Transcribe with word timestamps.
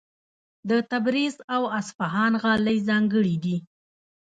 د 0.69 0.71
تبریز 0.91 1.35
او 1.55 1.63
اصفهان 1.79 2.33
غالۍ 2.43 2.77
ځانګړې 2.89 3.35
دي. 3.43 3.57